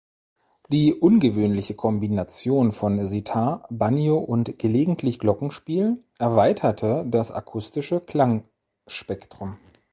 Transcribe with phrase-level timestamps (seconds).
[0.69, 9.59] Die ungewöhnliche Kombination von Sitar, Banjo und gelegentlich Glockenspiel erweiterte das akustische Klangspektrum.